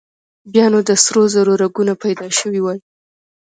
بيا 0.53 0.65
نو 0.71 0.79
د 0.89 0.91
سرو 1.03 1.23
زرو 1.33 1.53
رګونه 1.63 1.93
پيدا 2.03 2.27
شوي 2.39 2.59
وای. 2.63 2.79